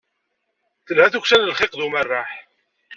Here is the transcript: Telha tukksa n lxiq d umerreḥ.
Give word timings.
Telha 0.87 1.05
tukksa 1.13 1.35
n 1.37 1.47
lxiq 1.51 1.73
d 1.77 1.81
umerreḥ. 1.85 2.29